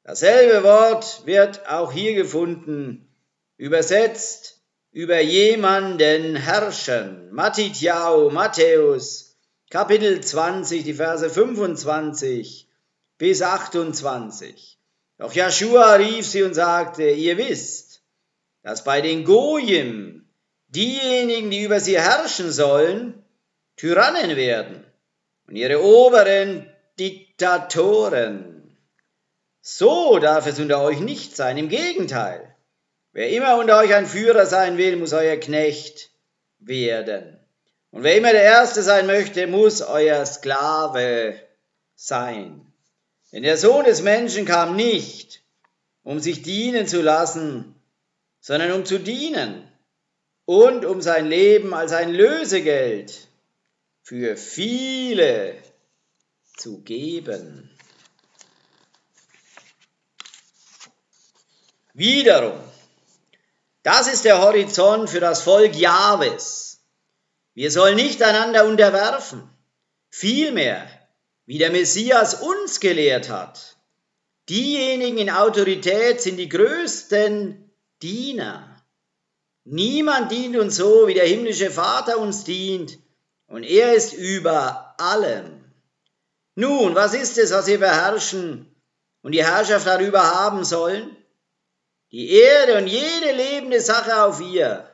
Dasselbe 0.02 0.64
Wort 0.64 1.22
wird 1.24 1.68
auch 1.68 1.92
hier 1.92 2.14
gefunden, 2.14 3.08
übersetzt 3.56 4.60
über 4.90 5.20
jemanden 5.20 6.34
herrschen. 6.34 7.32
Matthäus, 7.32 8.32
Matthäus, 8.32 9.36
Kapitel 9.70 10.20
20, 10.20 10.82
die 10.82 10.94
Verse 10.94 11.30
25 11.30 12.68
bis 13.18 13.40
28. 13.40 14.78
Doch 15.18 15.32
Joshua 15.32 15.94
rief 15.94 16.26
sie 16.26 16.42
und 16.42 16.54
sagte, 16.54 17.08
ihr 17.08 17.38
wisst, 17.38 17.91
dass 18.62 18.84
bei 18.84 19.00
den 19.00 19.24
Gojim 19.24 20.28
diejenigen, 20.68 21.50
die 21.50 21.62
über 21.62 21.80
sie 21.80 21.98
herrschen 21.98 22.50
sollen, 22.50 23.22
Tyrannen 23.76 24.36
werden 24.36 24.84
und 25.46 25.56
ihre 25.56 25.82
oberen 25.82 26.70
Diktatoren. 26.98 28.76
So 29.60 30.18
darf 30.18 30.46
es 30.46 30.58
unter 30.58 30.80
euch 30.82 31.00
nicht 31.00 31.36
sein, 31.36 31.56
im 31.56 31.68
Gegenteil. 31.68 32.54
Wer 33.12 33.30
immer 33.30 33.58
unter 33.58 33.78
euch 33.78 33.94
ein 33.94 34.06
Führer 34.06 34.46
sein 34.46 34.78
will, 34.78 34.96
muss 34.96 35.12
euer 35.12 35.36
Knecht 35.36 36.10
werden. 36.58 37.38
Und 37.90 38.04
wer 38.04 38.16
immer 38.16 38.32
der 38.32 38.42
Erste 38.42 38.82
sein 38.82 39.06
möchte, 39.06 39.46
muss 39.46 39.82
euer 39.82 40.24
Sklave 40.24 41.38
sein. 41.94 42.72
Denn 43.32 43.42
der 43.42 43.56
Sohn 43.58 43.84
des 43.84 44.02
Menschen 44.02 44.46
kam 44.46 44.76
nicht, 44.76 45.42
um 46.02 46.20
sich 46.20 46.42
dienen 46.42 46.86
zu 46.86 47.02
lassen, 47.02 47.71
sondern 48.42 48.72
um 48.72 48.84
zu 48.84 48.98
dienen 48.98 49.66
und 50.44 50.84
um 50.84 51.00
sein 51.00 51.26
Leben 51.26 51.72
als 51.72 51.92
ein 51.92 52.12
Lösegeld 52.12 53.28
für 54.02 54.36
viele 54.36 55.56
zu 56.58 56.82
geben. 56.82 57.70
Wiederum, 61.94 62.58
das 63.84 64.08
ist 64.08 64.24
der 64.24 64.40
Horizont 64.40 65.08
für 65.08 65.20
das 65.20 65.42
Volk 65.42 65.76
Jahwes. 65.76 66.80
Wir 67.54 67.70
sollen 67.70 67.96
nicht 67.96 68.22
einander 68.22 68.66
unterwerfen, 68.66 69.48
vielmehr 70.10 70.88
wie 71.46 71.58
der 71.58 71.70
Messias 71.70 72.34
uns 72.34 72.80
gelehrt 72.80 73.28
hat. 73.28 73.76
Diejenigen 74.48 75.18
in 75.18 75.30
Autorität 75.30 76.20
sind 76.20 76.38
die 76.38 76.48
größten 76.48 77.61
Diener. 78.02 78.76
Niemand 79.64 80.32
dient 80.32 80.56
uns 80.56 80.76
so, 80.76 81.06
wie 81.06 81.14
der 81.14 81.26
himmlische 81.26 81.70
Vater 81.70 82.18
uns 82.18 82.44
dient, 82.44 82.98
und 83.46 83.62
er 83.62 83.94
ist 83.94 84.12
über 84.12 84.94
allem. 84.98 85.64
Nun, 86.54 86.94
was 86.94 87.14
ist 87.14 87.38
es, 87.38 87.52
was 87.52 87.66
wir 87.66 87.78
beherrschen 87.78 88.74
und 89.22 89.32
die 89.32 89.44
Herrschaft 89.44 89.86
darüber 89.86 90.22
haben 90.22 90.64
sollen? 90.64 91.16
Die 92.10 92.30
Erde 92.30 92.78
und 92.78 92.88
jede 92.88 93.32
lebende 93.32 93.80
Sache 93.80 94.24
auf 94.24 94.40
ihr, 94.40 94.90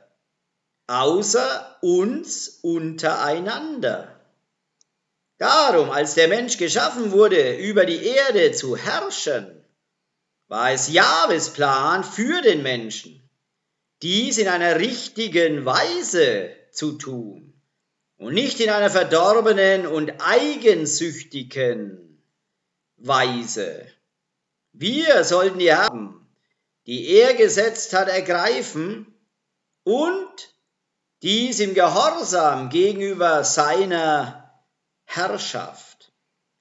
außer 0.87 1.79
uns 1.81 2.61
untereinander. 2.63 4.15
Darum, 5.39 5.91
als 5.91 6.15
der 6.15 6.29
Mensch 6.29 6.59
geschaffen 6.59 7.13
wurde, 7.13 7.57
über 7.57 7.87
die 7.87 8.05
Erde 8.05 8.53
zu 8.53 8.77
herrschen, 8.77 9.58
war 10.49 10.73
es 10.73 10.89
Jahwes 10.89 11.51
Plan 11.51 12.03
für 12.03 12.41
den 12.41 12.63
Menschen, 12.63 13.23
dies 14.03 14.39
in 14.39 14.49
einer 14.49 14.77
richtigen 14.77 15.65
Weise 15.65 16.51
zu 16.73 16.93
tun 16.93 17.53
und 18.17 18.35
nicht 18.35 18.61
in 18.61 18.71
einer 18.71 18.91
verdorbenen 18.91 19.87
und 19.87 20.15
eigensüchtigen 20.21 22.23
Weise. 22.97 23.87
Wir 24.73 25.25
sollten 25.25 25.59
die 25.59 25.73
Haben, 25.73 26.27
die 26.87 27.09
er 27.09 27.35
gesetzt 27.35 27.93
hat, 27.93 28.09
ergreifen 28.09 29.07
und 29.85 30.55
dies 31.23 31.61
im 31.61 31.75
Gehorsam 31.75 32.71
gegenüber 32.71 33.45
seiner 33.45 34.63
Herrschaft. 35.05 36.13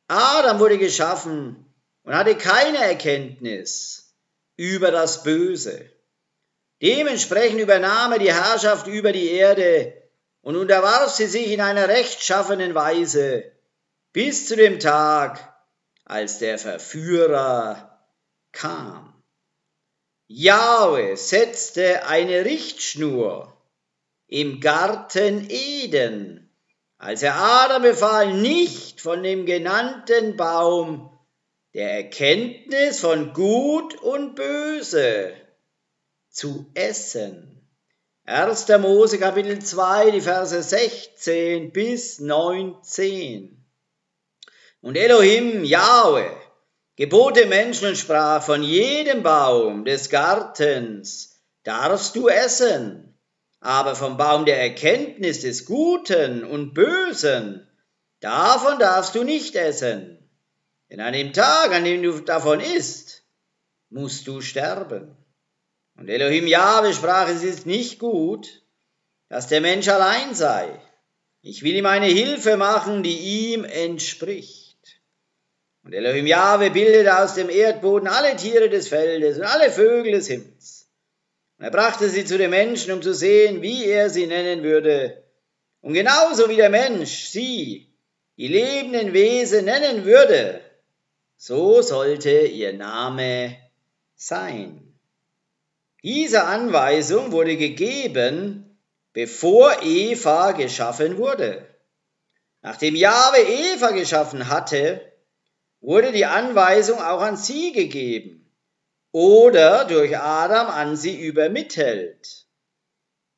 Adam 0.07 0.59
wurde 0.59 0.77
geschaffen 0.77 1.66
und 2.07 2.15
hatte 2.15 2.37
keine 2.37 2.77
Erkenntnis 2.77 4.15
über 4.55 4.91
das 4.91 5.23
Böse. 5.23 5.91
Dementsprechend 6.81 7.59
übernahm 7.59 8.13
er 8.13 8.19
die 8.19 8.33
Herrschaft 8.33 8.87
über 8.87 9.11
die 9.11 9.29
Erde 9.29 9.93
und 10.39 10.55
unterwarf 10.55 11.09
sie 11.09 11.27
sich 11.27 11.51
in 11.51 11.59
einer 11.59 11.89
rechtschaffenen 11.89 12.73
Weise 12.75 13.51
bis 14.13 14.47
zu 14.47 14.55
dem 14.55 14.79
Tag, 14.79 15.53
als 16.05 16.39
der 16.39 16.57
Verführer 16.57 18.01
kam. 18.53 19.21
Jahwe 20.27 21.17
setzte 21.17 22.07
eine 22.07 22.45
Richtschnur 22.45 23.61
im 24.27 24.61
Garten 24.61 25.49
Eden 25.49 26.49
als 26.97 27.21
er 27.21 27.35
Adam 27.35 27.83
befahl, 27.83 28.33
nicht 28.33 29.01
von 29.01 29.21
dem 29.21 29.45
genannten 29.45 30.35
Baum 30.35 31.16
der 31.77 31.91
Erkenntnis 31.91 33.01
von 33.01 33.33
Gut 33.33 34.01
und 34.01 34.33
Böse 34.33 35.31
zu 36.27 36.65
essen. 36.73 37.69
1. 38.25 38.67
Mose 38.79 39.19
Kapitel 39.19 39.59
2, 39.59 40.09
die 40.09 40.21
Verse 40.21 40.63
16 40.63 41.71
bis 41.71 42.19
19. 42.19 43.63
Und 44.81 44.97
Elohim, 44.97 45.63
Yahweh, 45.63 46.31
gebot 46.95 47.37
dem 47.37 47.49
Menschen 47.49 47.89
und 47.89 47.97
sprach, 47.97 48.41
von 48.41 48.63
jedem 48.63 49.21
Baum 49.21 49.85
des 49.85 50.09
Gartens 50.09 51.43
darfst 51.61 52.15
du 52.15 52.27
essen, 52.27 53.15
aber 53.59 53.93
vom 53.95 54.17
Baum 54.17 54.45
der 54.45 54.59
Erkenntnis 54.59 55.41
des 55.41 55.65
Guten 55.65 56.43
und 56.43 56.73
Bösen, 56.73 57.69
davon 58.19 58.79
darfst 58.79 59.13
du 59.13 59.23
nicht 59.23 59.55
essen. 59.55 60.16
Denn 60.89 60.99
an 60.99 61.13
dem 61.13 61.33
Tag, 61.33 61.71
an 61.71 61.83
dem 61.83 62.01
du 62.01 62.19
davon 62.21 62.59
isst, 62.59 63.23
musst 63.89 64.27
du 64.27 64.41
sterben. 64.41 65.15
Und 65.95 66.09
Elohim 66.09 66.47
Jahwe 66.47 66.93
sprach, 66.93 67.27
es 67.29 67.43
ist 67.43 67.65
nicht 67.65 67.99
gut, 67.99 68.63
dass 69.29 69.47
der 69.47 69.61
Mensch 69.61 69.87
allein 69.87 70.33
sei. 70.35 70.69
Ich 71.41 71.63
will 71.63 71.75
ihm 71.75 71.85
eine 71.85 72.07
Hilfe 72.07 72.57
machen, 72.57 73.03
die 73.03 73.17
ihm 73.51 73.63
entspricht. 73.63 75.01
Und 75.83 75.93
Elohim 75.93 76.27
Jahwe 76.27 76.71
bildete 76.71 77.17
aus 77.17 77.35
dem 77.35 77.49
Erdboden 77.49 78.07
alle 78.07 78.35
Tiere 78.35 78.69
des 78.69 78.87
Feldes 78.87 79.37
und 79.37 79.43
alle 79.43 79.71
Vögel 79.71 80.13
des 80.13 80.27
Himmels 80.27 80.77
er 81.59 81.71
brachte 81.71 82.09
sie 82.09 82.25
zu 82.25 82.37
dem 82.37 82.51
Menschen, 82.51 82.93
um 82.93 83.01
zu 83.01 83.13
sehen, 83.13 83.61
wie 83.61 83.85
er 83.85 84.09
sie 84.09 84.27
nennen 84.27 84.63
würde. 84.63 85.23
Und 85.81 85.93
genauso 85.93 86.49
wie 86.49 86.55
der 86.55 86.69
Mensch 86.69 87.25
sie, 87.29 87.87
die 88.37 88.47
lebenden 88.47 89.13
Wesen, 89.13 89.65
nennen 89.65 90.05
würde, 90.05 90.61
so 91.37 91.81
sollte 91.81 92.31
ihr 92.31 92.73
Name 92.73 93.55
sein. 94.15 94.93
Diese 96.03 96.43
Anweisung 96.43 97.31
wurde 97.31 97.57
gegeben, 97.57 98.79
bevor 99.13 99.83
Eva 99.83 100.51
geschaffen 100.51 101.17
wurde. 101.17 101.65
Nachdem 102.61 102.95
Jahwe 102.95 103.39
Eva 103.39 103.91
geschaffen 103.91 104.49
hatte, 104.49 105.01
wurde 105.79 106.11
die 106.11 106.25
Anweisung 106.25 106.99
auch 106.99 107.21
an 107.21 107.37
sie 107.37 107.71
gegeben 107.71 108.51
oder 109.11 109.85
durch 109.85 110.17
Adam 110.17 110.67
an 110.67 110.97
sie 110.97 111.19
übermittelt. 111.19 112.45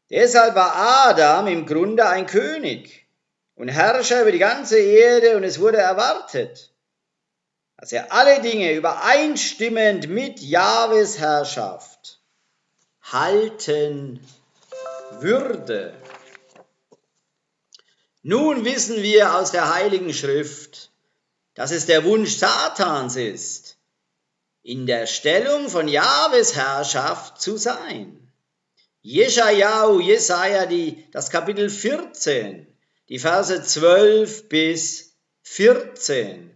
Deshalb 0.10 0.56
war 0.56 0.76
Adam 1.10 1.48
im 1.48 1.66
Grunde 1.66 2.08
ein 2.08 2.26
König 2.26 3.08
und 3.56 3.68
Herrscher 3.68 4.22
über 4.22 4.32
die 4.32 4.40
ganze 4.40 4.80
Erde 4.80 5.38
und 5.38 5.44
es 5.44 5.60
wurde 5.60 5.78
erwartet, 5.78 6.69
dass 7.80 7.94
er 7.94 8.12
alle 8.12 8.42
Dinge 8.42 8.74
übereinstimmend 8.74 10.10
mit 10.10 10.42
Jahwes 10.42 11.18
Herrschaft 11.18 12.20
halten 13.02 14.20
würde. 15.22 15.94
Nun 18.22 18.66
wissen 18.66 19.02
wir 19.02 19.36
aus 19.36 19.52
der 19.52 19.74
Heiligen 19.74 20.14
Schrift, 20.14 20.92
dass 21.54 21.72
es 21.72 21.86
der 21.86 22.04
Wunsch 22.04 22.36
Satans 22.36 23.16
ist, 23.16 23.78
in 24.62 24.86
der 24.86 25.08
Stellung 25.08 25.70
von 25.70 25.88
Jahwes 25.88 26.56
Herrschaft 26.56 27.42
zu 27.42 27.56
sein. 27.56 28.30
Jeschajahu, 29.02 30.02
Jesaja, 30.02 30.66
die, 30.66 31.10
das 31.12 31.30
Kapitel 31.30 31.70
14, 31.70 32.68
die 33.08 33.20
Verse 33.20 33.64
12 33.64 34.50
bis 34.50 35.16
14. 35.44 36.49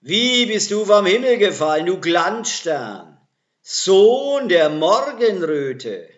Wie 0.00 0.46
bist 0.46 0.70
du 0.70 0.84
vom 0.84 1.06
Himmel 1.06 1.38
gefallen, 1.38 1.86
du 1.86 2.00
Glanzstern, 2.00 3.18
Sohn 3.62 4.48
der 4.48 4.68
Morgenröte? 4.68 6.08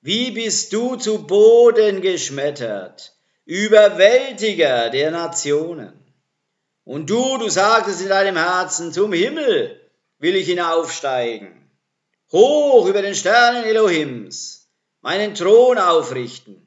Wie 0.00 0.32
bist 0.32 0.72
du 0.72 0.96
zu 0.96 1.24
Boden 1.24 2.02
geschmettert, 2.02 3.16
Überwältiger 3.44 4.90
der 4.90 5.12
Nationen? 5.12 5.92
Und 6.82 7.08
du, 7.08 7.38
du 7.38 7.48
sagtest 7.48 8.02
in 8.02 8.08
deinem 8.08 8.36
Herzen, 8.36 8.92
zum 8.92 9.12
Himmel 9.12 9.80
will 10.18 10.34
ich 10.34 10.46
hinaufsteigen, 10.48 11.70
hoch 12.32 12.86
über 12.86 13.00
den 13.00 13.14
Sternen 13.14 13.64
Elohims, 13.64 14.68
meinen 15.02 15.36
Thron 15.36 15.78
aufrichten 15.78 16.66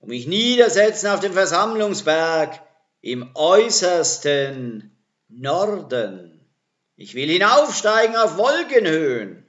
und 0.00 0.08
mich 0.08 0.26
niedersetzen 0.26 1.08
auf 1.08 1.20
dem 1.20 1.34
Versammlungsberg 1.34 2.60
im 3.00 3.30
äußersten 3.34 4.93
Norden. 5.38 6.40
Ich 6.96 7.14
will 7.14 7.28
hinaufsteigen 7.28 8.16
auf 8.16 8.36
Wolkenhöhen, 8.36 9.44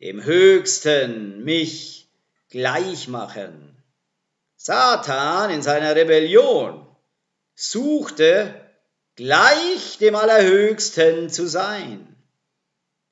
dem 0.00 0.24
Höchsten 0.24 1.44
mich 1.44 2.10
gleich 2.48 3.08
machen. 3.08 3.76
Satan 4.56 5.50
in 5.50 5.62
seiner 5.62 5.94
Rebellion 5.94 6.86
suchte 7.54 8.54
gleich 9.16 9.98
dem 9.98 10.16
Allerhöchsten 10.16 11.28
zu 11.30 11.46
sein. 11.46 12.16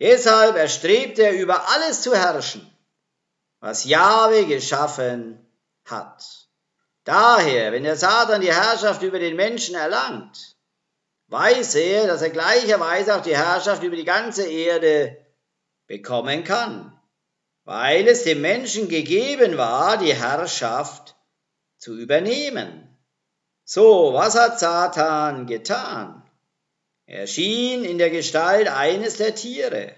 Deshalb 0.01 0.57
erstrebt 0.57 1.19
er 1.19 1.33
über 1.33 1.69
alles 1.69 2.03
zu 2.03 2.15
herrschen, 2.15 2.67
was 3.61 3.85
Jahwe 3.85 4.47
geschaffen 4.47 5.47
hat. 5.85 6.49
Daher, 7.05 7.73
wenn 7.73 7.85
der 7.85 7.97
Satan 7.97 8.41
die 8.41 8.53
Herrschaft 8.53 9.03
über 9.03 9.19
den 9.19 9.37
Menschen 9.37 9.75
erlangt, 9.75 10.52
weiß 11.33 11.75
er, 11.77 12.07
dass 12.07 12.23
er 12.23 12.31
gleicherweise 12.31 13.17
auch 13.17 13.23
die 13.23 13.37
Herrschaft 13.37 13.83
über 13.83 13.97
die 13.97 14.05
ganze 14.05 14.47
Erde 14.47 15.17
bekommen 15.87 16.45
kann, 16.45 16.97
weil 17.65 18.07
es 18.07 18.25
dem 18.25 18.43
Menschen 18.43 18.89
gegeben 18.89 19.57
war, 19.57 19.97
die 19.97 20.15
Herrschaft 20.15 21.17
zu 21.79 21.97
übernehmen. 21.99 22.89
So, 23.65 24.13
was 24.13 24.39
hat 24.39 24.61
Satan 24.61 25.47
getan? 25.47 26.23
Er 27.07 27.27
schien 27.27 27.85
in 27.85 27.99
der 27.99 28.11
Gestalt 28.11 28.69
eines 28.69 29.17
der 29.17 29.35
Tiere, 29.35 29.95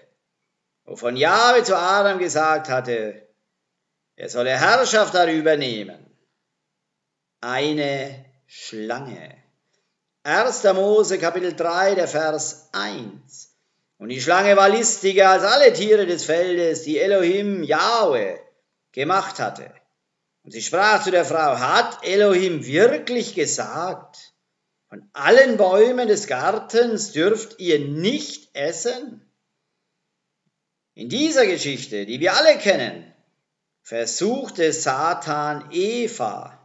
wovon 0.84 1.16
Jahwe 1.16 1.64
zu 1.64 1.76
Adam 1.76 2.18
gesagt 2.18 2.68
hatte, 2.68 3.28
er 4.16 4.28
solle 4.28 4.58
Herrschaft 4.58 5.14
darüber 5.14 5.56
nehmen. 5.56 5.98
Eine 7.40 8.24
Schlange. 8.46 9.43
1. 10.26 10.64
Mose 10.72 11.18
Kapitel 11.18 11.54
3, 11.54 11.96
der 11.96 12.08
Vers 12.08 12.70
1. 12.72 13.54
Und 13.98 14.08
die 14.08 14.22
Schlange 14.22 14.56
war 14.56 14.70
listiger 14.70 15.28
als 15.28 15.44
alle 15.44 15.70
Tiere 15.74 16.06
des 16.06 16.24
Feldes, 16.24 16.82
die 16.84 16.98
Elohim 16.98 17.62
Yahweh 17.62 18.38
gemacht 18.92 19.38
hatte. 19.38 19.70
Und 20.42 20.52
sie 20.52 20.62
sprach 20.62 21.04
zu 21.04 21.10
der 21.10 21.26
Frau, 21.26 21.58
hat 21.58 21.98
Elohim 22.06 22.64
wirklich 22.64 23.34
gesagt, 23.34 24.32
von 24.88 25.06
allen 25.12 25.58
Bäumen 25.58 26.08
des 26.08 26.26
Gartens 26.26 27.12
dürft 27.12 27.60
ihr 27.60 27.80
nicht 27.80 28.48
essen? 28.56 29.30
In 30.94 31.10
dieser 31.10 31.44
Geschichte, 31.44 32.06
die 32.06 32.20
wir 32.20 32.34
alle 32.34 32.56
kennen, 32.56 33.12
versuchte 33.82 34.72
Satan 34.72 35.68
Eva, 35.70 36.58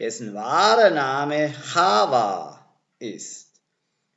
dessen 0.00 0.34
wahrer 0.34 0.90
Name 0.90 1.54
Chava 1.72 2.59
ist. 3.00 3.48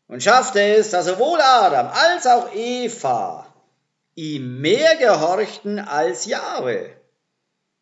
Und 0.07 0.21
schaffte 0.21 0.61
es, 0.61 0.91
dass 0.91 1.05
sowohl 1.05 1.41
Adam 1.41 1.87
als 1.87 2.27
auch 2.27 2.53
Eva 2.53 3.47
ihm 4.15 4.61
mehr 4.61 4.95
gehorchten 4.97 5.79
als 5.79 6.25
Jahwe. 6.25 6.95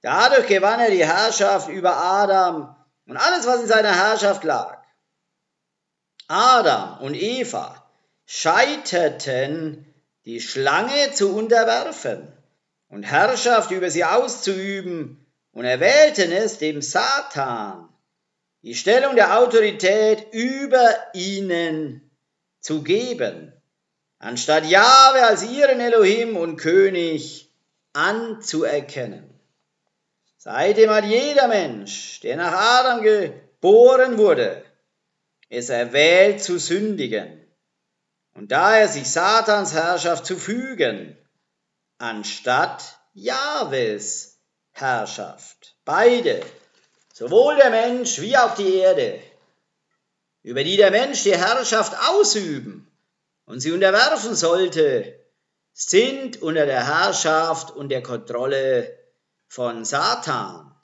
Dadurch 0.01 0.47
gewann 0.47 0.79
er 0.79 0.91
die 0.91 1.05
Herrschaft 1.05 1.69
über 1.69 1.95
Adam 1.97 2.75
und 3.05 3.17
alles, 3.17 3.45
was 3.45 3.61
in 3.61 3.67
seiner 3.67 3.93
Herrschaft 3.93 4.43
lag. 4.43 4.81
Adam 6.27 6.99
und 7.01 7.13
Eva 7.15 7.85
scheiterten, 8.25 9.85
die 10.25 10.39
Schlange 10.39 11.11
zu 11.13 11.35
unterwerfen 11.35 12.31
und 12.87 13.03
Herrschaft 13.03 13.71
über 13.71 13.89
sie 13.89 14.05
auszuüben 14.05 15.25
und 15.51 15.65
erwählten 15.65 16.31
es 16.31 16.57
dem 16.57 16.81
Satan, 16.81 17.90
die 18.63 18.75
Stellung 18.75 19.15
der 19.15 19.39
Autorität 19.39 20.27
über 20.31 20.95
ihnen 21.13 22.11
zu 22.59 22.83
geben, 22.83 23.53
anstatt 24.19 24.65
Jahwe 24.65 25.25
als 25.25 25.43
ihren 25.43 25.79
Elohim 25.79 26.37
und 26.37 26.57
König 26.57 27.51
anzuerkennen. 27.93 29.27
Seitdem 30.37 30.89
hat 30.89 31.05
jeder 31.05 31.47
Mensch, 31.47 32.19
der 32.21 32.37
nach 32.37 32.53
Adam 32.53 33.01
geboren 33.03 34.17
wurde, 34.17 34.63
es 35.49 35.69
erwählt 35.69 36.41
zu 36.41 36.57
sündigen 36.57 37.45
und 38.33 38.51
daher 38.51 38.87
sich 38.87 39.09
Satans 39.09 39.73
Herrschaft 39.73 40.25
zu 40.25 40.37
fügen, 40.37 41.17
anstatt 41.97 42.99
Jahwes 43.13 44.39
Herrschaft. 44.71 45.75
Beide 45.83 46.41
sowohl 47.13 47.55
der 47.55 47.69
Mensch 47.69 48.19
wie 48.19 48.37
auch 48.37 48.55
die 48.55 48.75
Erde, 48.75 49.21
über 50.43 50.63
die 50.63 50.77
der 50.77 50.91
Mensch 50.91 51.23
die 51.23 51.37
Herrschaft 51.37 51.93
ausüben 52.09 52.91
und 53.45 53.59
sie 53.59 53.71
unterwerfen 53.71 54.35
sollte, 54.35 55.19
sind 55.73 56.41
unter 56.41 56.65
der 56.65 56.85
Herrschaft 56.85 57.71
und 57.71 57.89
der 57.89 58.03
Kontrolle 58.03 58.97
von 59.47 59.85
Satan. 59.85 60.75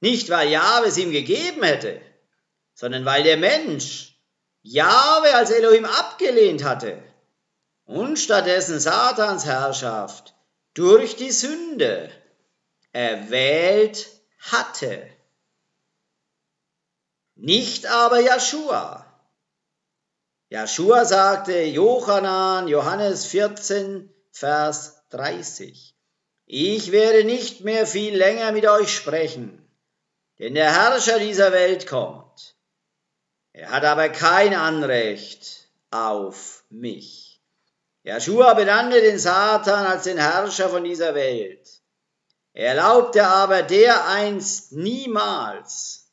Nicht 0.00 0.30
weil 0.30 0.48
Jahwe 0.48 0.88
es 0.88 0.96
ihm 0.96 1.12
gegeben 1.12 1.62
hätte, 1.62 2.00
sondern 2.74 3.04
weil 3.04 3.22
der 3.22 3.36
Mensch 3.36 4.18
Jahwe 4.62 5.34
als 5.34 5.50
Elohim 5.50 5.84
abgelehnt 5.84 6.64
hatte 6.64 7.02
und 7.84 8.18
stattdessen 8.18 8.78
Satans 8.78 9.44
Herrschaft 9.44 10.34
durch 10.74 11.16
die 11.16 11.32
Sünde 11.32 12.10
erwählt 12.92 14.08
hatte 14.38 15.09
nicht 17.40 17.86
aber 17.86 18.20
Joshua. 18.20 19.06
Joshua 20.50 21.04
sagte 21.04 21.62
Johanan, 21.62 22.68
Johannes 22.68 23.26
14, 23.26 24.12
Vers 24.30 25.06
30. 25.10 25.94
Ich 26.46 26.92
werde 26.92 27.24
nicht 27.24 27.62
mehr 27.62 27.86
viel 27.86 28.16
länger 28.16 28.52
mit 28.52 28.66
euch 28.66 28.94
sprechen, 28.94 29.66
denn 30.38 30.54
der 30.54 30.72
Herrscher 30.72 31.18
dieser 31.18 31.52
Welt 31.52 31.86
kommt. 31.86 32.56
Er 33.52 33.70
hat 33.70 33.84
aber 33.84 34.08
kein 34.08 34.54
Anrecht 34.54 35.68
auf 35.90 36.64
mich. 36.68 37.40
Joshua 38.02 38.54
benannte 38.54 39.00
den 39.00 39.18
Satan 39.18 39.86
als 39.86 40.04
den 40.04 40.18
Herrscher 40.18 40.68
von 40.68 40.84
dieser 40.84 41.14
Welt. 41.14 41.80
Er 42.52 42.74
erlaubte 42.74 43.26
aber 43.26 43.62
dereinst 43.62 44.72
niemals, 44.72 46.09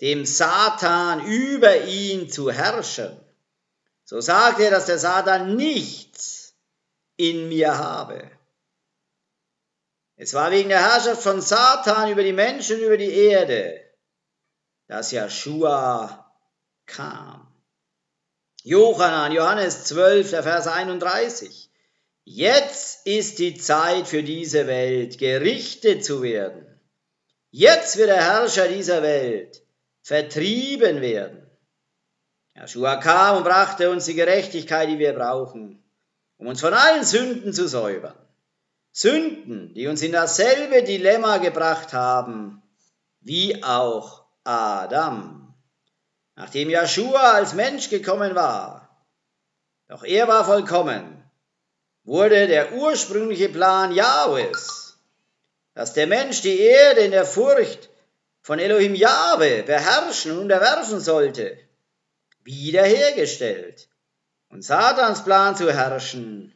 dem 0.00 0.24
Satan 0.24 1.26
über 1.26 1.84
ihn 1.84 2.30
zu 2.30 2.50
herrschen. 2.50 3.18
So 4.04 4.20
sagt 4.20 4.60
er, 4.60 4.70
dass 4.70 4.86
der 4.86 4.98
Satan 4.98 5.56
nichts 5.56 6.54
in 7.16 7.48
mir 7.48 7.76
habe. 7.76 8.30
Es 10.16 10.34
war 10.34 10.50
wegen 10.50 10.68
der 10.68 10.80
Herrschaft 10.80 11.22
von 11.22 11.40
Satan 11.40 12.10
über 12.10 12.22
die 12.22 12.32
Menschen, 12.32 12.80
über 12.80 12.96
die 12.96 13.12
Erde, 13.12 13.80
dass 14.86 15.12
Joshua 15.12 16.32
kam. 16.86 17.46
Johannan, 18.62 19.32
Johannes 19.32 19.84
12, 19.84 20.30
der 20.30 20.42
Vers 20.42 20.66
31. 20.66 21.70
Jetzt 22.24 23.06
ist 23.06 23.38
die 23.38 23.56
Zeit 23.56 24.06
für 24.08 24.22
diese 24.22 24.66
Welt, 24.66 25.18
gerichtet 25.18 26.04
zu 26.04 26.22
werden. 26.22 26.66
Jetzt 27.50 27.96
wird 27.96 28.08
der 28.08 28.22
Herrscher 28.22 28.68
dieser 28.68 29.02
Welt 29.02 29.62
vertrieben 30.08 31.02
werden. 31.02 31.46
Joshua 32.54 32.96
kam 32.96 33.36
und 33.36 33.44
brachte 33.44 33.90
uns 33.90 34.06
die 34.06 34.14
Gerechtigkeit, 34.14 34.88
die 34.88 34.98
wir 34.98 35.12
brauchen, 35.12 35.84
um 36.38 36.46
uns 36.46 36.62
von 36.62 36.72
allen 36.72 37.04
Sünden 37.04 37.52
zu 37.52 37.68
säubern. 37.68 38.16
Sünden, 38.90 39.74
die 39.74 39.86
uns 39.86 40.00
in 40.00 40.12
dasselbe 40.12 40.82
Dilemma 40.82 41.36
gebracht 41.36 41.92
haben 41.92 42.62
wie 43.20 43.62
auch 43.62 44.24
Adam. 44.44 45.54
nachdem 46.36 46.70
Joshua 46.70 47.32
als 47.32 47.52
Mensch 47.52 47.90
gekommen 47.90 48.34
war. 48.34 49.04
Doch 49.88 50.04
er 50.04 50.26
war 50.26 50.44
vollkommen, 50.44 51.22
wurde 52.04 52.46
der 52.46 52.72
ursprüngliche 52.72 53.50
Plan 53.50 53.92
Jahwes, 53.92 54.98
dass 55.74 55.92
der 55.92 56.06
Mensch 56.06 56.40
die 56.40 56.60
Erde 56.60 57.00
in 57.00 57.10
der 57.10 57.26
Furcht 57.26 57.87
von 58.48 58.60
Elohim 58.60 58.94
Jahwe 58.94 59.62
beherrschen 59.62 60.32
und 60.32 60.38
unterwerfen 60.38 61.00
sollte, 61.00 61.58
wiederhergestellt 62.44 63.90
und 64.48 64.64
Satans 64.64 65.22
Plan 65.22 65.54
zu 65.54 65.70
herrschen 65.70 66.54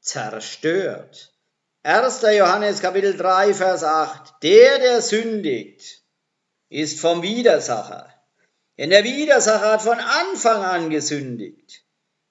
zerstört. 0.00 1.34
1. 1.82 2.22
Johannes 2.22 2.80
Kapitel 2.80 3.18
3, 3.18 3.52
Vers 3.52 3.84
8. 3.84 4.42
Der, 4.42 4.78
der 4.78 5.02
sündigt, 5.02 6.00
ist 6.70 6.98
vom 7.00 7.20
Widersacher. 7.20 8.08
Denn 8.78 8.88
der 8.88 9.04
Widersacher 9.04 9.72
hat 9.72 9.82
von 9.82 9.98
Anfang 9.98 10.64
an 10.64 10.88
gesündigt. 10.88 11.84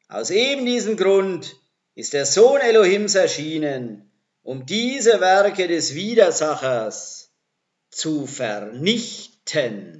Aus 0.08 0.32
eben 0.32 0.66
diesem 0.66 0.98
Grund 0.98 1.58
ist 1.94 2.14
der 2.14 2.26
Sohn 2.26 2.60
Elohims 2.60 3.14
erschienen, 3.14 4.12
um 4.42 4.66
diese 4.66 5.22
Werke 5.22 5.68
des 5.68 5.94
Widersachers 5.94 7.29
zu 7.92 8.26
vernichten. 8.28 9.99